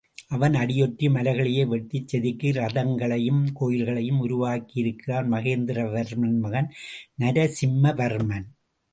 அவன் 0.27 0.53
அடியொற்றி 0.53 1.07
மலைகளையே 1.07 1.63
வெட்டிச் 1.67 2.07
செதுக்கி 2.07 2.51
ரதங்களையும் 2.51 3.43
கோயில்களையும் 3.59 4.21
உருவாக்கியிருக்கிறான் 4.21 5.27
மகேந்திர 5.33 5.83
வர்மன் 5.91 6.39
மகன் 6.39 6.69
நரசிம்மவர்மன். 7.21 8.47